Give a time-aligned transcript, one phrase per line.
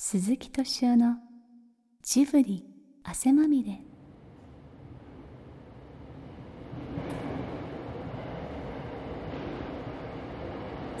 [0.00, 1.16] 鈴木敏夫の
[2.04, 2.64] ジブリ
[3.02, 3.80] 汗まみれ。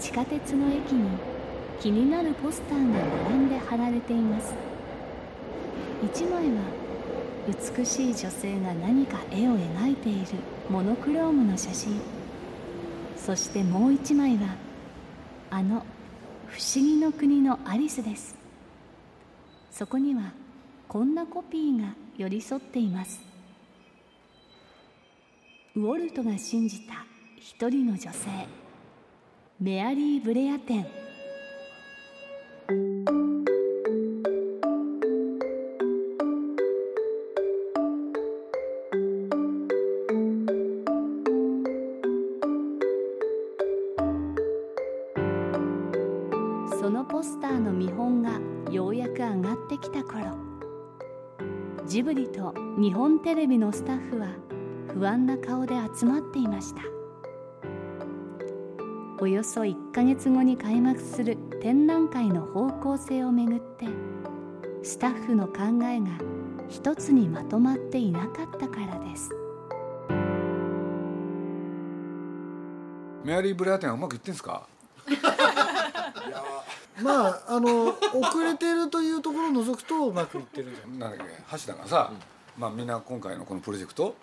[0.00, 1.16] 地下鉄の駅に
[1.78, 2.98] 気になるポスターが
[3.30, 4.52] 並んで貼られています。
[6.02, 6.62] 一枚は
[7.76, 10.26] 美しい女性が何か絵を描いている
[10.68, 12.00] モノクロームの写真。
[13.16, 14.56] そしてもう一枚は
[15.50, 15.86] あの
[16.48, 18.37] 不思議の国のアリスです。
[19.78, 20.32] そこには
[20.88, 23.20] こんなコピーが寄り添っています。
[25.76, 28.28] ウォルトが信じた一人の女性
[29.60, 30.84] メアリー・ブレアテ
[47.18, 48.38] ポスターの見本が
[48.70, 50.38] ようやく上がってきた頃
[51.84, 54.28] ジブリと日本テレビのスタッフは
[54.94, 56.82] 不安な顔で集まっていました。
[59.20, 63.86] およそ1ヶ月後に開幕する展覧会の方向性をめぐって
[64.84, 65.54] スタッフの考
[65.86, 66.10] えが
[66.68, 69.30] 一つにまとまっていなかったからです。
[73.24, 74.68] メアリー・ブレアテンはうまくいってんすか？
[77.02, 82.12] まああの遅れてるというところを除くとうまくいってるんじゃないなんだっけ橋田がさ、
[82.56, 84.14] まあみんな今回のこのプロジェクト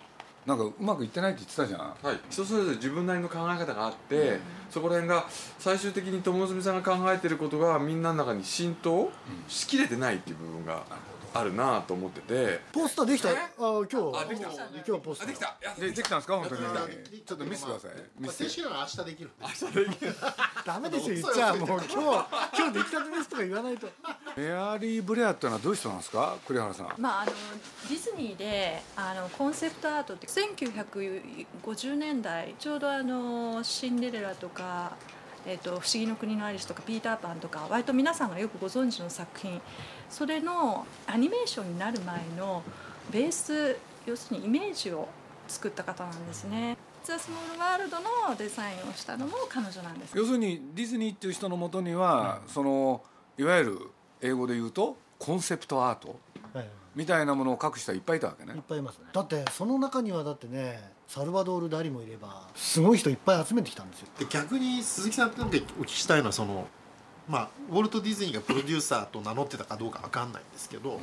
[0.46, 1.80] なんかうまくいってないって言ってたじゃん。
[1.80, 4.38] はい、人それぞれ自分なりの考え方があって、
[4.70, 5.26] そこら辺が
[5.58, 9.10] 最終的に友住さんが考えてることがみんなの中に浸透
[9.48, 10.84] しきれてないっていう部分が
[11.38, 12.60] あるなと思ってて。
[12.72, 13.28] ポスターできた？
[13.30, 13.96] あ今日。
[14.18, 14.48] あできた。
[14.86, 15.26] 今日ポスター。
[15.26, 15.46] あできた。
[15.62, 16.36] やでできたんですか？
[16.38, 16.60] 本当に。
[17.24, 17.90] ちょっと見せてください。
[18.18, 19.30] 見せて正式なのは明日できる。
[20.66, 21.54] ダメですよ言っちゃ。
[21.54, 23.88] もう今日今日出来たてですとか言わないと。
[24.36, 26.36] メアリー・ブレアってのはどういう人なんですか？
[26.46, 26.94] 栗原さん。
[26.98, 27.32] まあ、あの
[27.88, 34.92] ディズニーであのコンセプトアートって1950年代ちょうどあのシンデレラとか、
[35.46, 39.60] えっと「不思議の国のアリス」とか「ピーター・パン」とか割と皆さんがよくご存知の作品
[40.10, 42.62] それのアニメーションになる前の
[43.10, 45.08] ベース要するにイメージを
[45.48, 46.76] 作った方なんですね。
[47.04, 50.16] ザ・スモールワールドのデザインをしたのも彼女なんです。
[50.16, 53.02] 要するにディズニーっていう人のもとには、その
[53.38, 53.78] いわゆる
[54.20, 56.18] 英語で言うとコンセプトアート
[56.52, 56.68] はい。
[56.96, 58.54] みたいなものを書く人はいっぱいいたわけね。
[58.54, 59.04] いっぱいいますね。
[59.12, 64.08] だってその中にはだってねサルバドール・ダリもいればすごい人いっぱい集めてきたんですよ。
[64.18, 66.66] で逆に鈴木さんってなんかお聞きしたいのはその
[67.28, 71.00] まあウォルト・ディズニーがプロデューサーと名乗ってたかどうかわかんないんですけど、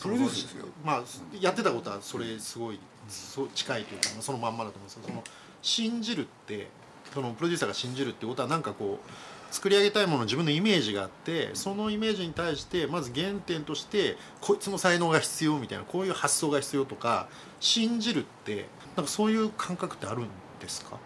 [0.00, 0.66] プロデュースですよ。
[0.84, 1.02] まあ
[1.40, 2.78] やってたことはそれすごい
[3.08, 5.24] そう近いというかそのまんまだと思うんですけどその
[5.62, 6.68] 信じるって
[7.12, 17.28] そのプロデューサーが信じるってことはなんかこう作り上げたいもの自分のイメージがあってそのイメージに対してまず原点としてこいつの才能が必要みたいなこういう発想が必要とか
[17.58, 18.66] 信じるって
[18.96, 20.28] なんかそういう感覚ってあるん
[20.60, 20.98] ですか？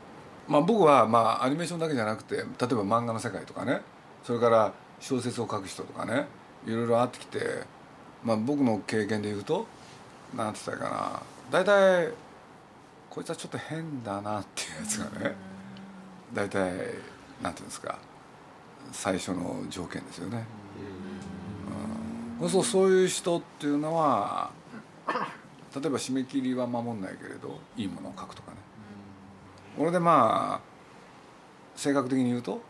[0.47, 3.81] まあ、僕はまあアニメーションだけじゃなくて例えば漫画の世界とかね
[4.25, 6.27] それから小説を書く人とかね
[6.67, 7.39] いろいろあってきて、
[8.25, 9.67] まあ、僕の経験で言うと
[10.35, 12.13] なんて言ったらいいかな大体
[13.11, 15.37] こいつはちょっと変だなっていうやつがね
[16.33, 16.73] 大体
[17.43, 17.99] なんていうんですか
[18.93, 20.45] 最初の条件ですよね。
[22.41, 24.51] うん、そうそういう人っていうのは
[25.07, 25.15] 例
[25.87, 28.57] えば締め切りは守んないけれどいいものを書くとかね。
[29.79, 30.61] これでまあ
[31.77, 32.61] 性格的に言うと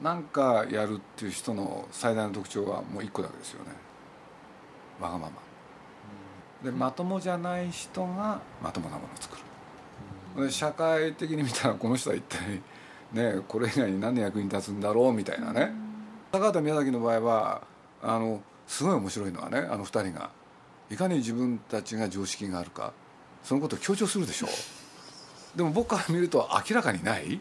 [0.00, 3.70] 何かやるっていう人の最大の特徴はもう一個だけですよね。
[5.00, 5.32] わがまま。
[6.62, 9.36] でまともじゃない人がまともなものを作
[10.36, 10.44] る。
[10.46, 12.60] で社会的に見たらこの人は一体
[13.12, 15.72] ねこれ以外に何の役に立つんだろうみたいなね。
[16.30, 17.62] 高畑宮崎の場合は
[18.02, 20.30] あのすごい面白いのはねあの二人が
[20.90, 22.92] いかに自分たちが常識があるか
[23.42, 24.48] そのことを強調するでしょ
[25.56, 27.40] でも僕から見ると明らかにない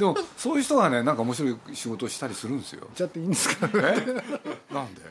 [0.00, 2.80] でもそういう人がねなんか面白い仕事をしたりするんですよ。
[2.80, 3.76] 言っちゃっていいんですかえ
[4.74, 5.02] なんで？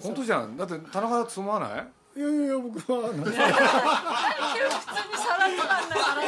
[0.00, 0.56] 本当じゃん。
[0.56, 1.70] だって田中だと思わない
[2.16, 3.42] いやいやいや僕はなんか普通にサ
[5.38, 6.22] ラリーマンだから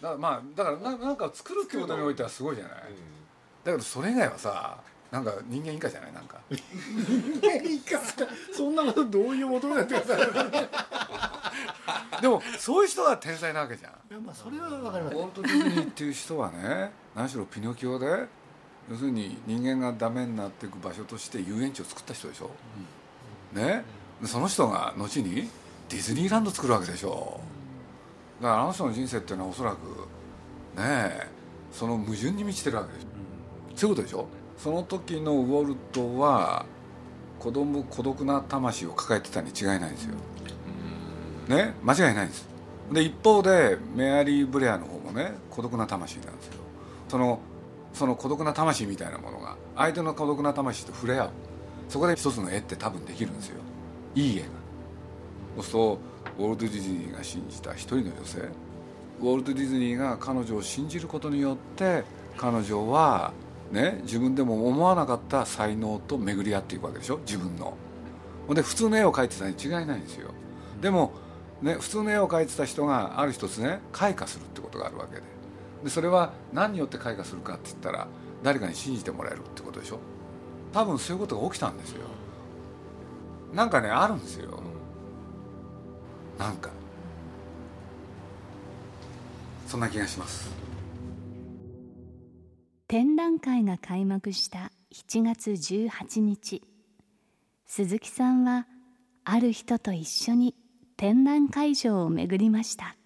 [0.00, 2.72] だからまあだからななんか作るってことにおいてはすごいじゃない、
[3.64, 4.78] だけどそれ以外はさ
[5.10, 6.12] なんか人間以下じゃない？
[6.12, 6.38] なんか。
[8.52, 10.28] そんなこと同意を求めないでください
[12.20, 13.92] でもそういう人が天才なわけじゃん。
[13.92, 15.16] いやまあそれはわかります。
[15.16, 16.90] ウォルト・ディズニーっていう人はね。
[17.14, 18.26] 何しろピノキオで。
[18.90, 22.50] 要するに人間がダメになっていく場所として遊園地を作った人でしょ、
[23.52, 23.84] ね。
[24.22, 25.48] でその人が後に
[25.90, 27.40] ディズニーランド作るわけでしょ。
[28.40, 29.76] だからあの人の人生っていうのはおそらく
[30.76, 31.28] ねえ
[31.70, 33.06] その矛盾に満ちてるわけでしょ、
[33.76, 34.26] そういうことでしょ
[34.58, 36.66] その時のウォルトは
[37.38, 40.14] 子供孤独な魂を抱えてたに違いないんですよ。
[41.48, 41.74] ね？
[41.82, 42.48] 間違いないんです。
[42.92, 46.54] で一方でメアリー・ブレアの方もね孤独な魂なんですよ。
[47.08, 47.40] その
[47.94, 51.30] その孤独な魂みたいなものが相手の孤独な魂と触れ合う。
[51.88, 53.60] そこで一つの絵って多分できるんですよ。
[54.14, 54.46] いい絵が。
[55.56, 55.98] そうすると
[56.38, 58.40] ウォルト・ディズニーが信じた一人の女性。
[59.20, 62.04] ウォルト・ディズニーが彼女を信じることによって
[62.36, 63.32] 彼女は
[63.72, 67.18] ね自分でも思わなかった才能と巡り合っていくわけでしょ？
[67.18, 67.74] 自分の。
[68.46, 70.30] ほんで普通の絵を描いてたに違いないんですよ。
[70.80, 71.12] でも、
[71.60, 75.22] ね、普通の絵を描いてた人がある一つね開花するってことがあるわけで。
[75.84, 78.08] でそれは何によって開花するかって言ったら
[78.42, 79.98] 誰かに信じてもらえるってことでしょ？
[80.72, 82.04] 多分そういうことが起きたんですよ。
[83.52, 84.60] なんかねあるんですよ。
[86.38, 86.70] なんか。
[89.66, 90.50] そんな気がします。
[92.90, 96.62] 展覧会が開幕した7月18日。
[97.66, 98.66] 鈴木さんは
[99.24, 100.54] ある人と一緒に
[100.96, 102.96] 展覧会場を巡りました。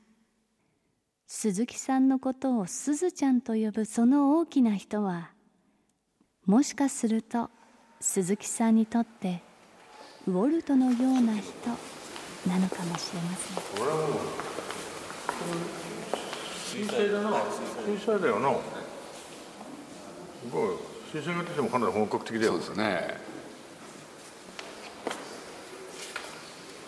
[1.27, 5.33] 鈴木さんのことをすずちゃんと呼ぶその大きな人は
[6.47, 7.51] もしかすると
[7.99, 9.43] 鈴木さんにとって
[10.29, 11.51] ウォルトのような人
[12.49, 13.57] なのかもしれません。
[16.73, 17.33] 水だな。
[17.85, 18.82] 水だよな。
[20.43, 20.77] すごい
[21.13, 22.53] 水彩画としてもかなり本格的だよ。
[22.53, 23.17] そうですね。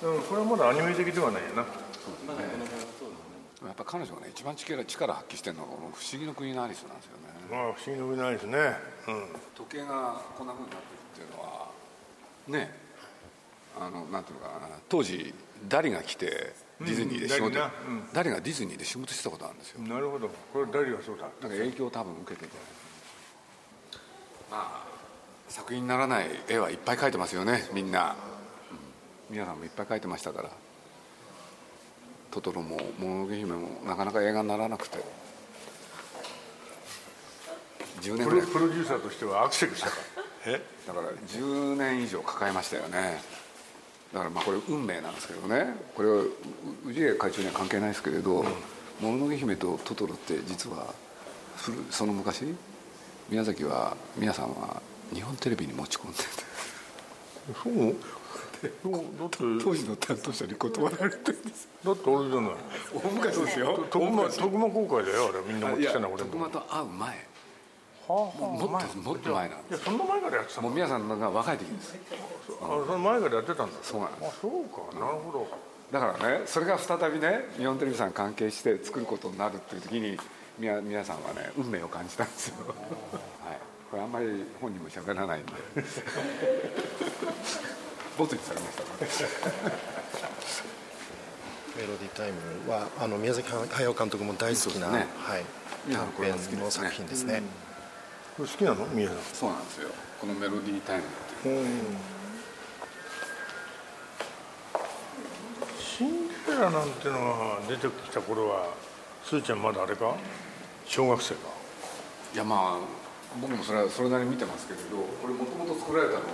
[0.02, 1.62] うんこれはまだアニメ的ではないよな。
[3.66, 7.22] やっぱ彼女がね一番力力発揮してるのはこの「不思議の国のアリス」なんですよね。
[7.50, 8.58] まあ不思議の上ないですね。
[9.08, 9.26] うん。
[9.54, 11.68] 時計がこんなふうになってるっていうのは
[12.48, 12.84] ね。
[13.76, 14.68] あのなんていうのかな。
[14.88, 15.34] 当時
[15.68, 17.72] ダリが来てディズニーで仕事、うんダリな。
[17.88, 18.12] うん。
[18.12, 19.80] ダリがディズニーで仕事してたことあるんですよ。
[19.82, 20.28] なるほど。
[20.52, 21.22] これ誰がそうだ。
[21.22, 22.52] なんか影響を多分受けてて
[24.54, 24.84] まあ
[25.48, 28.14] 作品にならない絵はいっぱい描いてますよねみんな、
[29.30, 29.34] うん。
[29.34, 30.50] 皆さんもいっぱい描いてましたから。
[32.30, 34.98] トトロも「もののけ姫」もなかなか映画にならなくて。
[38.00, 38.46] 10年ぐらい。
[38.46, 39.90] プロデューサーとしてはアクセルした。
[39.90, 39.96] か
[40.46, 40.60] え？
[40.86, 43.20] だから10年以上抱えましたよね。
[44.12, 45.74] だからまあこれ運命なんですけどね。
[45.94, 46.32] これはう
[46.86, 48.44] 氏家会長には関係ないですけれど
[49.00, 50.92] 「もののけ姫」とトトロって実は
[51.56, 52.54] 古その昔？
[53.28, 54.80] 宮崎は皆さんは
[55.12, 56.18] 日本テレビに持ち込んで
[57.62, 57.96] そう。
[58.82, 62.52] そうだって当時の担当者に断られてるんですだって俺じゃない
[62.94, 67.14] 大昔ですよ徳間徳間公開だよあれみんな持ってきたの俺徳間と会う前は
[68.08, 71.94] あはあもっともっと前なんいやそんな前からやってたもう皆さんが若い時です
[72.62, 75.48] あその前からやってたんだそうなんですあそうかなるほど
[75.92, 80.16] だからねそれが再びね日本テレビさん関係して作ることになるっていう時に
[80.58, 82.66] 皆さんはね運命を感じたんですよ。
[82.66, 83.58] はい。
[83.90, 85.52] これあんまり本人も喋らないんで。
[88.16, 88.88] ボツにされましたね。
[91.76, 95.08] メロディータイムはあの宮崎駿監督も大好きな、ね。
[95.18, 95.44] はい、
[95.92, 97.42] 短編の作品ですね。
[98.36, 98.86] これ好きなの？
[98.86, 99.90] 宮さんそうなんですよ。
[100.20, 101.06] このメロディータイムっ
[101.42, 101.66] ていう。
[105.80, 108.68] シンデレラなんてのが出てきた頃は
[109.24, 110.14] すーちゃんまだあれか？
[110.86, 111.40] 小学生か。
[112.34, 112.78] いやまあ
[113.40, 116.26] 僕もそれはそれなりに見てますけれどこれもともと作られたのが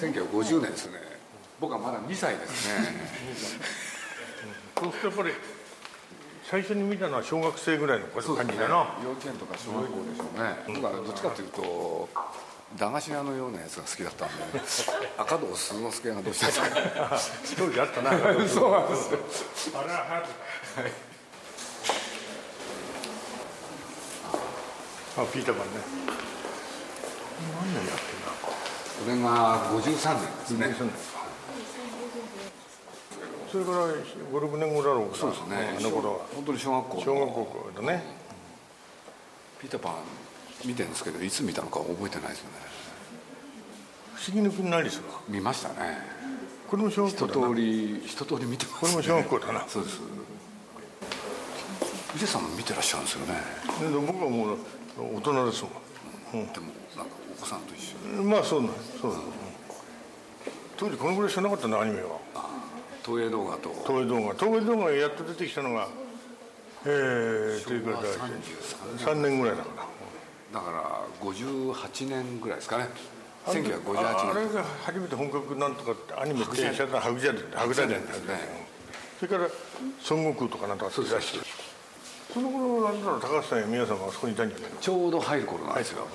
[0.00, 0.98] 1950年ですね。
[1.60, 2.74] 僕はまだ2歳ですね。
[4.80, 5.34] そうするとやっぱり
[6.50, 8.96] 最初に見たのは小学生ぐらいの感じだな。
[9.04, 10.80] 幼稚園とか小学校でしょうね。
[10.80, 12.08] 僕はどっちかというと
[12.78, 14.60] 駄菓子屋のようなやつが好きだったんで
[15.18, 17.20] 赤堂鈴之助がどうしたんですか。
[17.66, 18.10] 当時あったな。
[18.48, 19.78] そうなんですよ。
[19.78, 20.28] あれは流行って
[20.76, 21.09] た
[25.20, 25.72] あピーターパンね。
[27.60, 28.32] 何年やってんだ？
[28.40, 30.66] これが53年ですね。
[30.66, 30.88] 2000年。
[30.88, 30.96] か
[33.52, 33.76] それから
[34.32, 35.76] 56年後だろうそうですね。
[35.78, 36.18] あの頃は。
[36.34, 37.02] 本当に小学校の。
[37.02, 38.02] 小学校だね。
[39.60, 39.92] ピーターパン
[40.64, 42.56] 見てるんですけどいつ見たのか覚えてないですよね。
[44.14, 45.98] 不思議の国のアリスが見ましたね。
[46.66, 47.48] これも小学一校だな。
[47.48, 49.64] 通り一通り見てます、ね、これも小学校だな。
[49.68, 50.00] そうです。
[52.12, 53.34] 藤さんも見てらっしゃるんですよね。
[53.80, 54.58] で僕はもう
[55.02, 56.66] 大人ですもん、でも
[56.96, 59.20] なんかお子さんと一緒まあそうなんそうなん、
[60.76, 62.18] 当時このぐらいしかなかったなアニメは。
[63.04, 63.70] 東映動画と。
[63.86, 64.34] 東映動画。
[64.34, 65.88] 東映動画がやっと出てきたのが
[66.84, 69.40] えー、というか昭和33 3年。
[69.40, 69.70] ぐらいだか
[70.52, 72.88] らだから58年ぐらいですかね。
[73.46, 78.38] あの時1958ああれ年が初めて本格なんとかってアニメってやったのは白蛇伝白蛇伝ですね。
[79.18, 79.50] それから
[80.10, 81.38] 孫悟空とかなんとかって出して
[82.32, 84.76] その頃なんだろう高橋さんや宮さんがあそこにいたんじゃないの？
[84.80, 86.06] ちょうど入る頃なんですよ、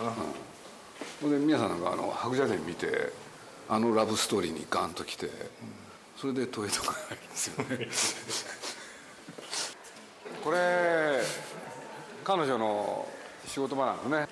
[1.24, 1.32] うん。
[1.32, 3.12] で皆さんなんかあの白蛇伝見て
[3.68, 5.30] あのラブストーリーにガンときて、
[6.16, 7.90] それで問いとかないんですよね。
[10.44, 11.22] これ
[12.24, 13.08] 彼女の
[13.48, 14.10] 仕事場なのね。
[14.10, 14.28] 灰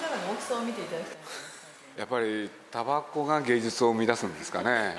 [0.00, 1.16] 皿の大きさを見ていただきたい。
[1.98, 4.96] やっぱりタバコが芸術を生み出すんですかね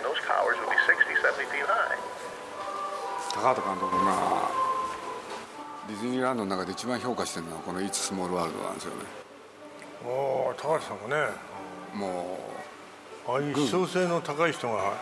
[0.00, 1.98] Disneyland, those towers would be 60, 70 feet high.
[3.34, 4.50] 高畑監督が
[5.88, 8.96] ディズニーランドの中で一番評価してるのはこの「イッツ・スモール・ワールド」なんですよね。
[10.04, 10.08] お
[10.50, 11.28] お高橋さんもね。
[11.94, 12.38] も
[13.26, 14.92] ああいう思想性の高い人がう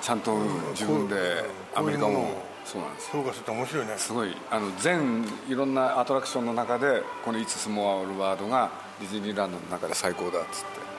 [0.00, 0.34] ちゃんと
[0.72, 1.44] 自分で
[1.74, 3.16] アメリカもそうなんです。
[3.16, 3.94] よ評価すると面白いね。
[3.96, 8.70] すごいあの全いろんなアトラクションの中でこの「イッツ・スモール・ワールド」が
[9.00, 10.89] ディズニーランドの中で最高だっつって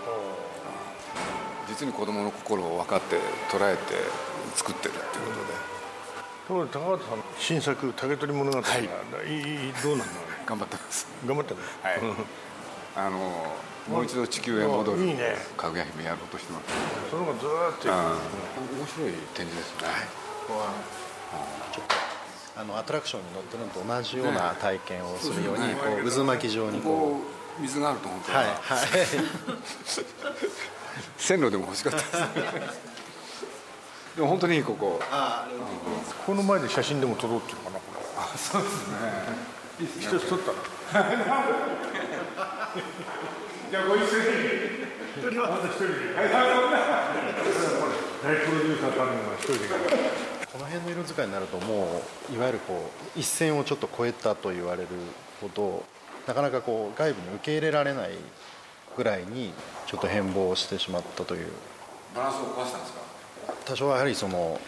[1.71, 3.15] 実に子供の心を分かって
[3.49, 3.95] 捉えて
[4.55, 5.71] 作ってるっていうことで。
[6.47, 10.11] ところで高畑さんの新作「竹取物語」が、い、いいどうなの
[10.45, 11.07] 頑張ってます。
[11.25, 11.99] 頑張ってるはい。
[12.93, 13.55] あの
[13.87, 15.01] もう一度地球へ戻る。
[15.01, 15.37] いいね。
[15.55, 16.65] かぐや姫やろうとしてます。
[17.09, 18.15] その方がずーっとあ
[18.77, 19.87] 面白い展示ですね、
[22.57, 25.75] あのアトラクションに乗ってるのと同じような体験をするようにね。
[25.75, 27.21] こう渦巻き状にここ
[27.59, 28.87] う水があると本当は、うはいはい
[31.17, 31.97] 線路でも欲しかった。
[31.99, 32.03] で
[32.73, 32.79] す
[34.15, 34.99] でも本当にいいここ。
[36.25, 38.01] この前で写真でも撮ろうっていうのかなこれ。
[38.17, 38.95] あそうですね。
[39.99, 41.05] 一つ撮ったら
[43.71, 44.09] じゃあご一緒に。
[45.11, 45.47] 一人で大
[48.35, 49.67] プロデューサーたるのが一人で。
[50.51, 54.89] この辺の色使いになるともういわゆるこう一線をちょっと越えたと言われる
[55.39, 55.85] ほど
[56.27, 58.09] なかなかこう外部に受け入れられない
[58.97, 59.53] ぐらいに
[59.87, 61.47] ちょっと変貌してしまったという。
[62.15, 63.01] バランスを壊したんですか？
[63.65, 64.59] 多少はやはりその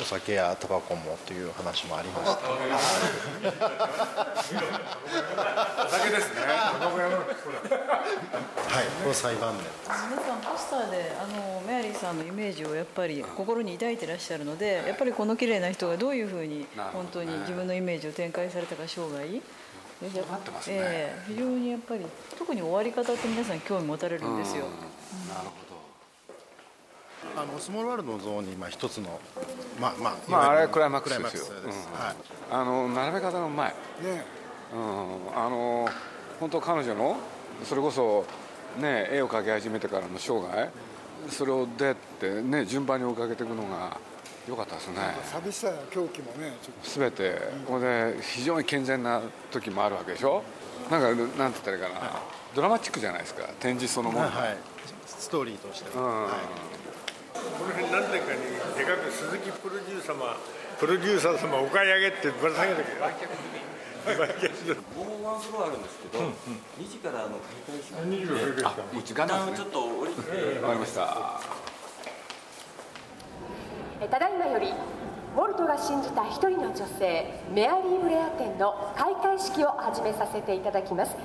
[0.00, 2.38] お酒やタバコもという話もありました。
[5.84, 6.40] お酒ですね。
[8.72, 9.64] はいこの裁判年
[10.10, 19.40] 皆さんポスターであのメアリーさんのイメージをやっぱり心に抱いてらっしゃるのでやっぱりこの綺麗な人がどういうふうに本当に自分のイメージを展開されたか生涯
[20.02, 20.76] えやっぱってますね。
[20.78, 22.04] ええ非常にやっぱり
[22.38, 24.64] 特に終わり方って皆さん興味持たれるんですよ、
[25.28, 25.72] なるほ
[27.34, 29.18] あのスモールワールドのゾーンにまあ一つの
[29.80, 31.54] まあまあどまああれクライマックスですよ。
[32.50, 34.24] あの並べ方がうまいね。
[34.74, 35.38] うん。
[35.38, 35.88] あの
[36.40, 37.16] 本当彼女の
[37.64, 38.26] それこそ
[38.78, 40.68] ね絵を描き始めてからの生涯
[41.28, 43.96] それをどうやってね順番に追いかけていくのが
[44.48, 44.96] 良かったですね。
[45.24, 47.38] 寂しさや狂気もねちょっ全て。
[47.66, 50.42] これで非常に健全な時もあるわけでしょ？
[50.90, 52.20] なんかなんて言ったらいいかな。
[52.54, 53.48] ドラマチックじゃないですか。
[53.60, 54.24] 展示そのもの。
[54.26, 54.56] がはい。
[55.06, 55.96] ストーリーとして。
[55.96, 56.22] は、うん。
[56.24, 56.30] はい。
[57.32, 58.40] この辺何年かに
[58.76, 60.36] でかく鈴木プロデューサー様
[60.78, 69.64] プロデューサー様お買い上げってぶら下げとけ売却もうワンフロアあるんですけど、2時からあの開会します20秒それですかもう時間なんですね。
[69.64, 70.58] ちょっと降りて。
[70.58, 71.40] わかりました。
[71.46, 71.61] え
[74.08, 74.68] ただいまより
[75.34, 81.16] ウォルトが信じた一人の女性メアリー・ブレア展の開会式を始めさせていただきます。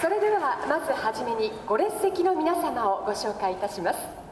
[0.00, 4.22] それではまずはじめにご列席の皆様をご紹介いたします。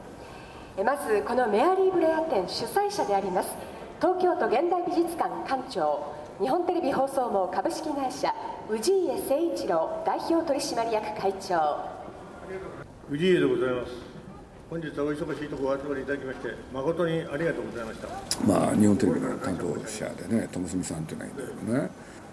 [0.83, 3.49] まずこのメアリー・ブレア展主催者であります
[3.99, 8.33] 東京都現代美術館館長日本テレビ放送網株式会社
[8.69, 11.77] 氏家誠一郎代表取締役会長。
[13.11, 14.10] 氏家でございます。
[14.71, 18.07] 本日はお忙しいところお集まりいただきまして誠にありがとうございました。
[18.47, 21.89] まあ日本テレビの担当者でね友住さんっていうのがいるんだけどね。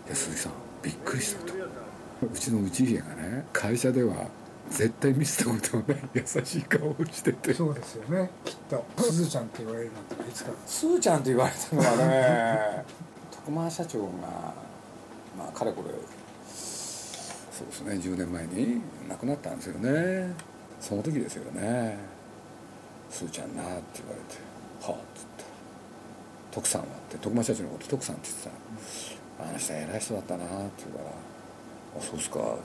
[0.07, 1.54] いや鈴木さんびっくりしたと。
[2.33, 4.28] うちの内家がね会社では
[4.71, 7.52] 絶対見せたことのない優しい顔をしてて。
[7.52, 8.30] そうですよね。
[8.45, 8.85] きっと。
[9.02, 12.85] すずちゃんって言われるなんていつかすーちゃんって言われたのはね
[13.33, 14.09] 徳間社長が
[15.37, 15.90] まあかれこれ
[16.54, 20.33] そうですね10年前に亡くなったんですよね。
[20.80, 21.99] その時ですよね
[23.11, 24.41] 「すーちゃんな」って言われて
[24.83, 25.45] 「はあ」っつって
[26.53, 28.49] 「徳さんは?」って徳間社長のこと徳さんって言って
[29.38, 31.11] たあの人偉い人だったな」って言うから
[31.99, 32.59] 「あそうっすか」っつって。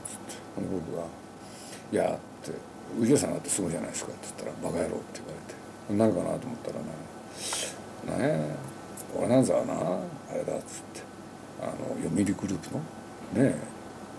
[0.56, 1.04] ほんで僕が
[1.92, 2.52] 「いや」って
[3.00, 5.64] 「氏家さんだってすごいじゃないですか」って言ったら「バカ野郎」って言われて。
[5.90, 8.54] 何かなと思ったらねねえ
[9.16, 11.02] 俺なんざはなあれだっつって。
[11.60, 13.54] あの読売グループのね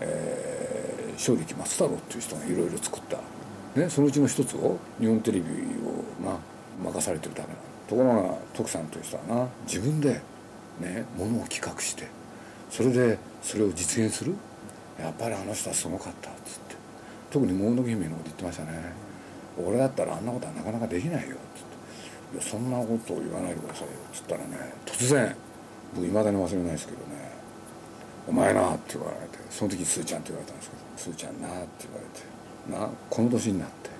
[0.00, 3.16] えー正力松太郎っていう人がいろいろ作った、
[3.76, 6.38] ね、そのうちの一つを日本テレビをな
[6.82, 7.48] 任されてるため
[7.88, 10.20] ところが徳さんという人はな自分で
[10.80, 12.08] ねものを企画して
[12.70, 14.34] それでそれを実現する。
[14.98, 16.74] やっぱりあの人はすごかったっつって。
[17.30, 18.92] 特に「もののけ姫」のこと言ってましたね。
[19.62, 21.36] 俺だったらあんなことはなかなかできないよ。
[21.36, 21.64] っつっ
[22.32, 25.36] て「いやそんなことを言わないでくださいよ」っつったらね突然
[25.94, 27.04] 僕いまだに忘れないですけどね。
[28.26, 29.38] お前な」って言われて。
[29.50, 32.26] その時に「すーちゃん」って言われたんですけど「すーちゃんな」って言われて
[32.70, 33.90] 「なこの年になって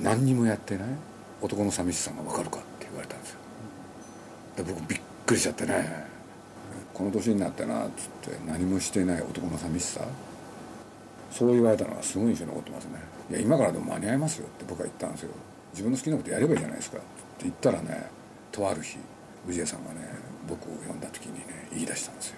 [0.00, 0.88] 何にもやってない
[1.40, 3.38] 男の寂しさが分かるか?」って言われたんですよ。
[4.56, 6.06] で僕びっくりしちゃってね
[6.92, 10.00] この年になってなっつって何もしてない男の寂しさ。
[11.30, 12.92] そう言われたのはすごい印象に残ってますね。
[13.30, 15.30] いや今からでも間に合いますよって僕は言ったんですよ。
[15.72, 16.96] 自分の好きなことやればいいじゃないですか。
[16.96, 17.06] って
[17.42, 18.06] 言ったらね
[18.50, 18.96] とある日
[19.46, 20.00] 氏家さんがね
[20.48, 22.34] 僕を呼んだ時にね言い出したんですよ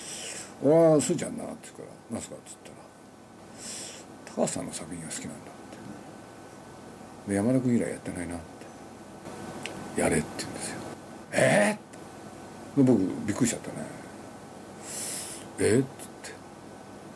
[0.62, 2.74] 「俺はすーちゃんな」って言うから「何すか?」っつったら
[4.34, 5.38] 「高橋さんの作品が好きなんだ」っ
[7.26, 10.00] てで山田君以来やってないなって。
[10.00, 10.78] やれって言うんですよ。
[11.32, 11.78] え
[12.76, 13.74] えー、で僕びっくりしちゃってね。
[15.58, 16.08] えー、っつっ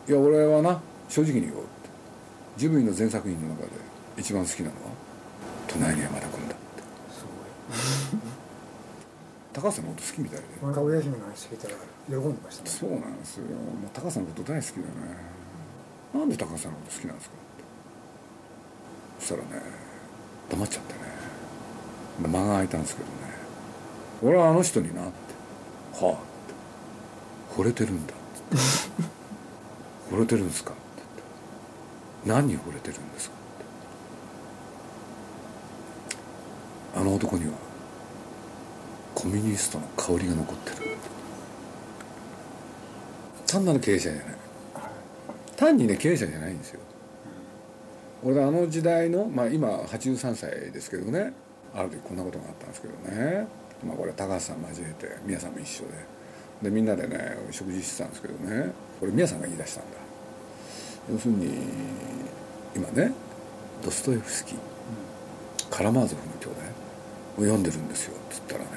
[0.07, 1.89] て「いや俺はな正直に言おう」って。
[2.59, 3.69] ジブリの全作品の中で
[4.19, 4.93] 一番好きなのは
[5.69, 6.83] 「隣に山田君だ」って。
[7.11, 7.29] すご
[8.19, 8.21] い。
[9.55, 10.45] 高橋さんのこと好きみたいで。
[10.75, 11.75] かぐや姫の話聞いたら
[12.09, 12.71] 喜んでましたね。
[12.71, 13.45] そうなんですよ。
[13.45, 14.93] もう高橋さんのこと大好きだよね
[16.17, 17.35] なんで高橋さんのこと好きなんですか
[19.21, 19.49] そしたらね
[20.51, 20.99] 黙っちゃってね。
[22.21, 23.13] 間が空いたんですけどね。
[24.23, 25.13] 俺はあの人になって
[26.01, 28.57] 「はあ」って「惚れてるんだ」って
[30.15, 33.35] 「惚れてるんですか?」って言って「何に惚れてるんですか?」
[36.95, 37.01] って。
[37.01, 37.53] あの男には
[39.15, 40.97] コミュニストの香りが残ってる。
[43.47, 44.37] 単なる経営者じゃない。
[45.57, 46.81] 単にね経営者じゃないんですよ。
[48.25, 51.33] 俺あの時代のまあ今83歳ですけどね。
[51.75, 53.47] ある時こんなことがあったんですけどね。
[53.87, 56.17] まあこれ高橋さん交えて宮さんも一緒で。
[56.63, 58.71] でみんなでね食事してたんですけどね。
[59.01, 59.91] これ宮さんが言い出したんだ。
[61.13, 61.51] 要するに
[62.75, 63.13] 今ね
[63.85, 64.59] ドストエフスキー
[65.71, 66.51] カラマーゾフの兄弟
[67.39, 68.17] を読んでるんですよ。
[68.17, 68.71] っつったらね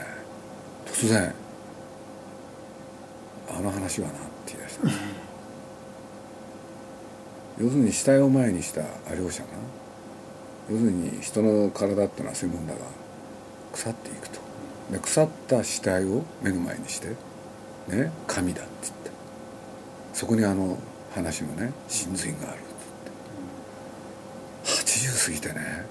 [0.85, 1.33] 突然
[3.49, 4.83] 「あの話はな」って言い出した。
[4.83, 5.18] んです
[7.59, 8.81] 要するに死体を前にした
[9.15, 9.49] 両者が
[10.69, 12.79] 要するに人の体っていうのはそういうもんだが
[13.73, 14.39] 腐っていくと。
[14.91, 17.09] で腐った死体を目の前にして
[17.87, 19.11] ね神だっつって。
[20.13, 20.77] そこにあの
[21.13, 22.61] 話のね真髄があるっ
[24.63, 25.09] つって。
[25.11, 25.85] 80過ぎてね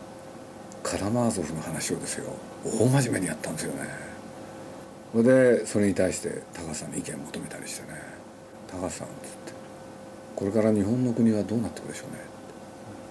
[0.83, 2.33] カラマーゾフの話をですよ。
[2.65, 3.89] 大真面目にやったんですよね。
[5.13, 7.99] それでそれに対して高橋さんに意見を求めたりしてね。
[8.67, 9.58] 高橋さんっつって。
[10.39, 12.19] これから日本の国はどうなっていくでしょうね。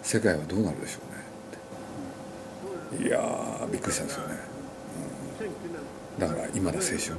[0.01, 0.99] 世界はどうなるでしょ
[2.95, 3.05] うね。
[3.05, 4.35] いやーびっくりしたんですよね、
[6.21, 7.11] うん、だから今だ青春。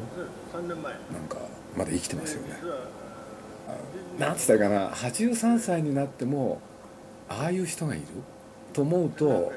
[1.13, 1.37] なんか
[1.77, 2.55] まだ生きてますよね。
[4.19, 4.89] なんつったかな。
[4.93, 6.63] 83歳になっても
[7.29, 8.07] ああいう人がいる。
[8.73, 9.53] と思うと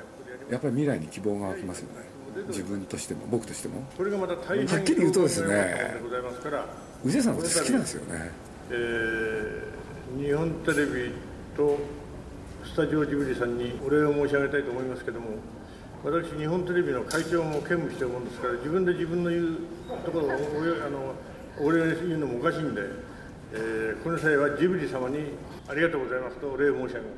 [0.49, 2.45] やっぱり未来に希望が湧きますよね。
[2.49, 3.83] 自分としても僕としても。
[3.95, 5.95] これがまた大変はっきり言うとですね
[7.05, 8.31] 宇治さんのこと好きなんですよね。
[8.69, 9.70] えー
[10.17, 11.13] 日本テレビ
[11.55, 11.77] と
[12.63, 15.27] スタジオジブリさんにお礼を申し上げたいと思いますけども
[16.03, 19.57] 私日本テレビの会長も兼務してるもんですから自分で自分の言う
[20.03, 20.35] ところをおあ
[20.89, 21.15] の
[21.59, 22.81] お礼を言うのもおかしいんで、
[23.53, 25.33] えーこの際はジブリ様に
[25.67, 26.37] ありがとうございます。
[26.37, 27.15] とお礼を申し上げま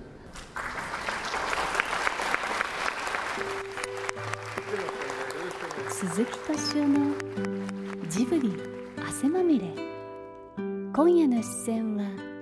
[5.90, 6.08] す。
[6.08, 7.12] 鈴木敏夫の
[8.10, 8.54] ジブリ
[9.08, 9.68] 汗まみれ。
[10.94, 12.33] 今夜の出演は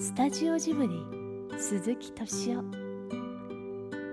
[0.00, 1.04] スタジオジブリ
[1.58, 2.62] 鈴木敏夫。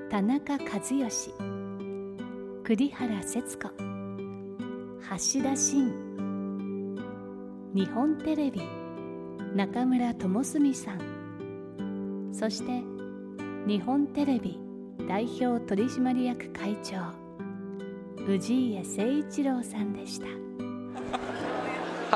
[0.09, 0.59] 田中和
[0.95, 1.31] 義。
[2.63, 3.69] 栗原節子。
[3.69, 5.93] 橋田真。
[7.75, 8.63] 日本テレビ。
[9.53, 12.31] 中村智澄さん。
[12.33, 12.81] そして
[13.67, 14.59] 日本テレビ。
[15.07, 16.97] 代表取締役会長。
[18.27, 20.25] 氏家誠一郎さんでした。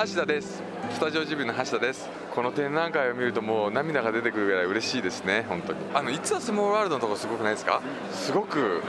[0.08, 0.64] 橋田です。
[0.90, 2.10] スタジオジブリの橋田です。
[2.36, 5.80] この展覧会を見るともう涙が出てくるぐらい嬉しいですね本当に。
[5.94, 7.82] あの「いつはスモールワールド」のところすごくないですか？
[8.12, 8.82] すごく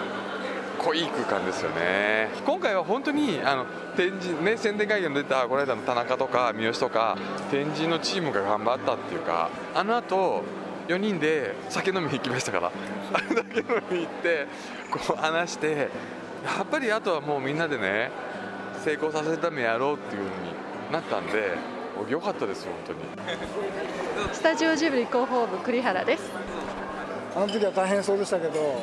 [0.78, 2.30] 濃い空間ですよね。
[2.46, 7.16] 今回は本当にあの展示ね宣伝会議に出たこの間の田中とか三好とか
[7.50, 10.42] 展示のチームが頑張ったっていうかあの後
[10.88, 12.70] 4人で酒飲みに行きましたから。
[13.12, 14.46] あれだけ飲みに行って
[14.90, 15.88] こう話して
[16.44, 18.10] やっぱりあとはもうみんなでね
[18.84, 21.58] 成功させるためにやろうっていうふうになったんで
[22.08, 24.34] 良かったですよ本当に。
[24.34, 26.30] スタジオジブリ広報部栗原です。
[27.34, 28.82] あの時は大変そうでしたけどこ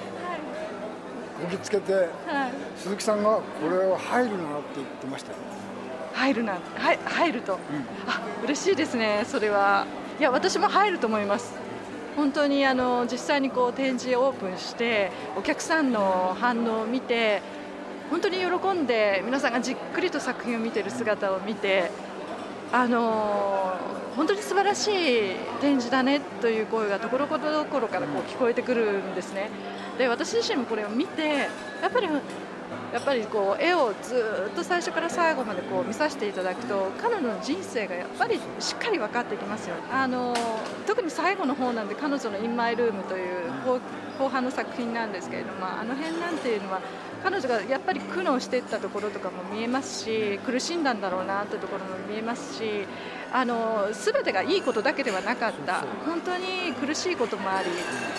[1.51, 2.07] ぎつけてはい。
[2.77, 5.37] 鈴木さんがこれは入るなって言ってましたよ。
[6.13, 6.53] 入るな。
[6.75, 7.59] はい入ると、
[8.07, 9.85] あ嬉しいですねそれは。
[10.19, 11.53] いや私も入ると思います。
[12.15, 17.43] 本当にあの実際にこう展示オープンしてお客さんの反応を見て
[18.09, 21.91] 本当に喜んで皆さんがじっくりと作品を見てる姿を見て
[22.71, 23.77] あの
[24.15, 29.49] 本本当に素晴らしい展示だねという声がところどころからこう聞こえてくるんですね。
[29.97, 31.47] で私自身もこれを見て
[31.81, 32.07] やっぱり
[32.93, 40.33] やっぱりこう絵をずっと最初から最後までこう見させていただくと彼女の人生がやっぱりしっかり分かってきますよあの
[40.85, 43.51] 特に最後の方なんで彼女の「インマイルームという
[44.17, 46.81] 後半の作品なんですけれどもあの辺なんていうのは
[47.23, 52.87] 彼女がやっぱり苦悩していったところとかも見えますし苦しんだんだろうなというところも見えますし
[53.31, 55.83] あの全てがいいことだけではなかった。
[56.05, 57.69] 本当に苦しいこともあり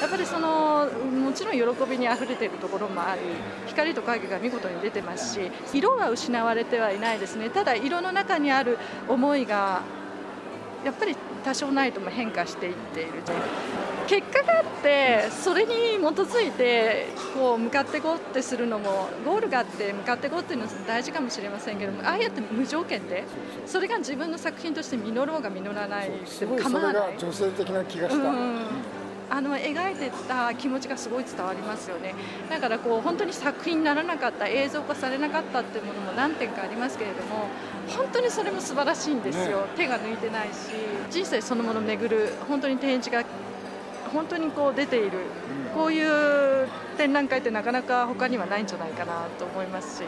[0.00, 3.22] やっぱりそのもちろん喜びにあふれているところもあり
[3.66, 7.50] 光と影が見事に出てますし色は失われてはいないですね。
[7.50, 9.82] ただ色の中にある思いが
[10.84, 11.16] やっぱり
[11.48, 13.12] 多少ないとも変化していっている
[14.06, 23.24] 結果があってそれに基づいてこう向かっていこうってするのもゴールがあって向かっていこうっていうのは大事かもしれませんけどもああやって無条件で
[23.64, 26.10] それが自分の作品として実ろうが実らない。
[26.38, 28.97] でも構わない女性的な気がした、うん
[29.30, 32.14] あの描いてた気持ちがすごい伝わりますよね。
[32.48, 37.48] だからこう本当に作品にならなかった映像化されなかったっていうものも何点かありますけれども
[37.88, 40.70] 本当にそれも素晴らしいんですよ、ね、手が抜いてないし
[41.10, 43.24] 人生そのものを巡る本当に展示が
[44.12, 45.18] 本当にこう出ている、
[45.74, 50.02] こういう展覧会ってなかなか他にはないんじゃないかなと思います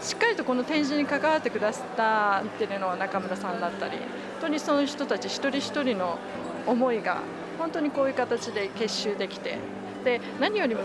[0.00, 4.06] ししっかりとこの展示に関わってくださったっていうのは中村さんだったり本
[4.42, 6.18] 当にその人たち一人一人の
[6.66, 7.18] 思いが
[7.60, 9.58] 本当にこういう形で結集できて
[10.02, 10.80] で何よりも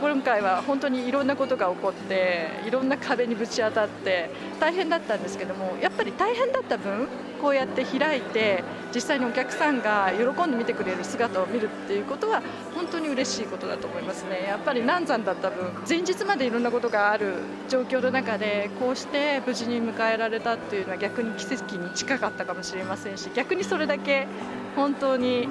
[0.00, 7.08] 今回は本当にいろんなことが起こっていろんな壁にぶち当たって大変だったんですけどもやっぱり大変だった分
[7.40, 8.62] こうやって開いて
[8.94, 12.42] 実際にお客さんが喜んで見てくれる姿を見るっていうことは
[12.74, 14.44] 本当に嬉しいことだと思いますね。
[14.46, 17.34] やっぱり難産だった分前日までいろんなことがある
[17.68, 24.26] 状況の中でこうして無事に迎えられたっていうのは逆に奇跡に近かったかもしれませんし逆にそれだけ
[24.74, 25.48] 本当に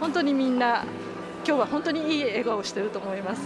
[0.00, 0.84] 本当にみんな
[1.46, 3.42] 今日は本当にいい笑顔をしてると思います。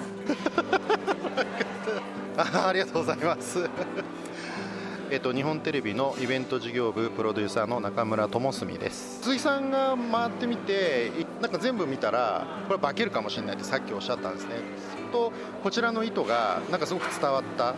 [2.37, 3.69] あ ありがとうございます。
[5.11, 9.21] えっと、日本テレビのイベント事業部プロデューサーの中村智澄です。
[9.23, 11.11] 鈴木さんが回ってみて
[11.43, 14.57] なんか全部見たらこれ化けるかもしれないってさっきおっしゃったんですね。
[15.13, 17.73] とこちらの意図がなんかすごく伝わった。
[17.73, 17.75] っ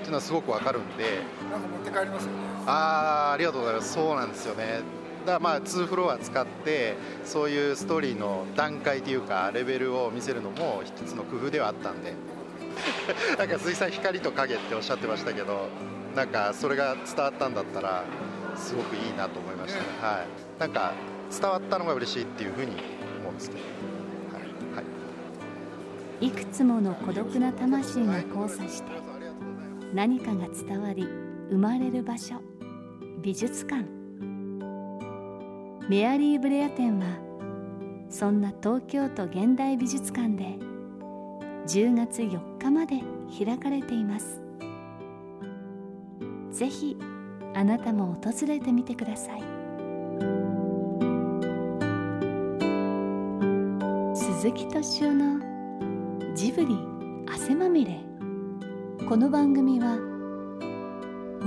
[0.00, 1.22] ていうのはすごくわかるんで。
[1.50, 2.38] なんか持って帰りますよね。
[2.66, 3.94] ああありがとうございます。
[3.94, 4.82] そうなんですよね
[5.26, 12.14] だまあ2フロア使ってそういうストーリーの段階というかレベルを見せるのも一つの工夫ではあったんで。
[13.38, 15.68] なんか鈴木さん光と影っておっしゃってましたけど
[16.14, 18.04] なんかそれが伝わったんだったら
[18.54, 20.92] すごくいいなと思いました、ね、はい、なんか
[21.30, 22.72] 伝わったのが嬉しいっていうふうに
[23.20, 23.62] 思うんですけど、
[24.32, 24.82] はい、は
[26.20, 28.90] い、いくつもの孤独な魂が交差して
[29.94, 31.06] 何かが伝わり
[31.50, 32.36] 生まれる場所
[33.22, 33.95] 美術館
[35.88, 37.06] メアリー・ブレア展は
[38.10, 40.58] そんな東京都現代美術館で
[41.68, 43.02] 10月4日まで
[43.38, 44.42] 開かれています。
[46.50, 46.96] ぜひ
[47.54, 49.42] あなたも訪れてみてください。
[54.12, 55.40] 鈴木敏夫の
[56.34, 56.76] ジブリ
[57.32, 58.00] 汗まみれ。
[59.08, 59.98] この番組はウ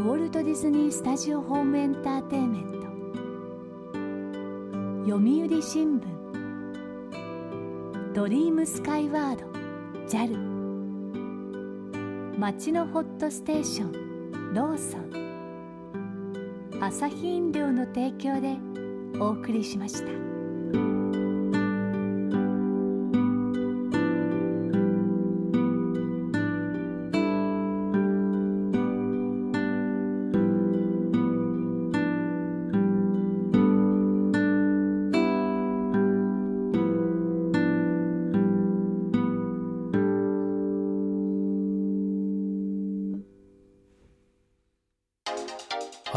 [0.02, 2.69] ォルト・ディズニー・スタジオ・ホーム・エンターテイメント
[5.06, 6.04] 読売新聞。
[8.14, 9.46] ドリームスカイワード。
[10.08, 10.38] JAL
[12.38, 14.54] 町のホットステーション。
[14.54, 15.10] ローソン。
[16.82, 18.58] 朝日飲料の提供で
[19.20, 20.29] お送りしました。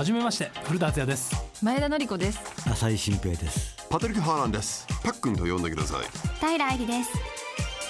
[0.02, 1.32] はじめまして古田敦也です。
[1.62, 2.40] 前田紀子です。
[2.68, 3.86] 浅井新平です。
[3.88, 4.84] パトリック・ハーランです。
[5.04, 6.00] パックンと呼んでください。
[6.44, 7.12] 平愛理です。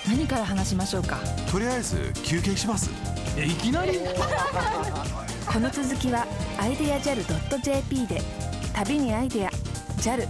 [0.07, 1.16] 何から話しましょうか？
[1.51, 2.90] とりあえず休憩します。
[3.38, 3.92] えいきなり？
[5.51, 6.27] この続きは
[6.61, 8.20] アイデア JAL.jp で
[8.75, 9.51] 旅にアイデア
[9.96, 10.29] JAL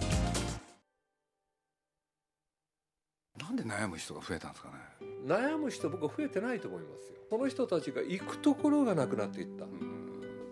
[3.41, 4.75] なんで悩む人が増えたんですかね？
[5.27, 7.17] 悩む人僕は増えてないと思いますよ。
[7.29, 9.92] その人たちが行くところがなくなっていった、うん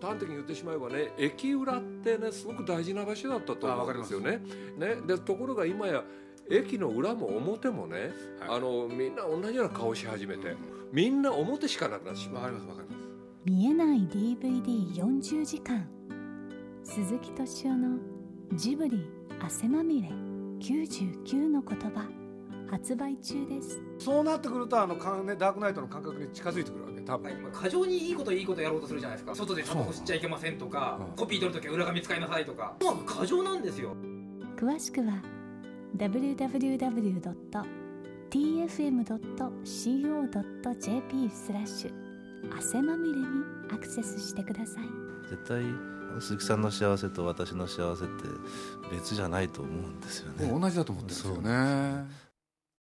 [0.01, 4.41] 端的に言ってしまえばね駅裏ってねすごく大事な場所だったと思うんですよね。
[4.77, 6.03] ねでところが今や
[6.49, 10.57] 駅の裏も表もね、はい、あのみんな同じような顔し始めて、うん、
[10.91, 12.43] みんな表しかなくなってしまう。
[12.43, 13.01] わかりますわかります。
[13.45, 15.87] 見えない DVD40 時間
[16.83, 17.97] 鈴木敏夫の
[18.53, 19.09] ジブリ
[19.39, 20.09] 汗まみれ
[20.59, 22.07] 99の言葉
[22.69, 29.35] 発売中ですそうなってくるとあのかねダークナイトの感覚に近づいてくるわけ多分、過剰にいいこといいことやろうとするじゃないですか。
[29.35, 32.75] 外でタバコ吸っちゃいけませんとか、コピー取るときは裏紙使いなさいとか。
[32.81, 33.95] もう過剰なんですよ。
[34.57, 35.21] 詳しくは
[35.97, 36.49] www.tfm.co.jp
[41.29, 41.93] スラッシュ。
[42.57, 43.25] 汗まみれに
[43.71, 44.85] アクセスしてください。
[45.29, 45.63] 絶対
[46.19, 48.13] 鈴木さんの幸せと私の幸せって
[48.91, 50.47] 別じゃないと思うんですよね。
[50.47, 52.05] 同じだと思ってるんですよね